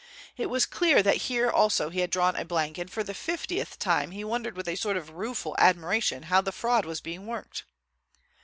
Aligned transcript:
It 0.35 0.47
was 0.47 0.65
clear 0.65 1.03
that 1.03 1.17
here 1.29 1.47
also 1.51 1.91
he 1.91 1.99
had 1.99 2.09
drawn 2.09 2.33
blank, 2.47 2.79
and 2.79 2.89
for 2.91 3.03
the 3.03 3.13
fiftieth 3.13 3.77
time 3.77 4.09
he 4.09 4.23
wondered 4.23 4.57
with 4.57 4.67
a 4.67 4.75
sort 4.75 4.97
of 4.97 5.11
rueful 5.11 5.53
admiration 5.59 6.23
how 6.23 6.41
the 6.41 6.51
fraud 6.51 6.85
was 6.85 7.01
being 7.01 7.27
worked. 7.27 7.65